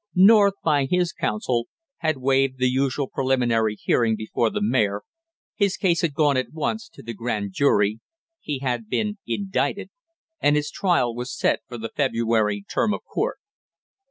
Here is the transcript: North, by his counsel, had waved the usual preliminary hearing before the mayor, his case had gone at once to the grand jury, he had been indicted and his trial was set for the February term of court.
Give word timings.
North, 0.15 0.55
by 0.63 0.87
his 0.89 1.13
counsel, 1.13 1.67
had 1.97 2.17
waved 2.17 2.57
the 2.57 2.65
usual 2.67 3.07
preliminary 3.07 3.75
hearing 3.75 4.15
before 4.15 4.49
the 4.49 4.59
mayor, 4.59 5.03
his 5.55 5.77
case 5.77 6.01
had 6.01 6.15
gone 6.15 6.35
at 6.37 6.51
once 6.51 6.89
to 6.89 7.03
the 7.03 7.13
grand 7.13 7.51
jury, 7.53 7.99
he 8.39 8.57
had 8.63 8.89
been 8.89 9.19
indicted 9.27 9.91
and 10.39 10.55
his 10.55 10.71
trial 10.71 11.13
was 11.13 11.37
set 11.37 11.59
for 11.67 11.77
the 11.77 11.91
February 11.95 12.65
term 12.67 12.95
of 12.95 13.01
court. 13.03 13.37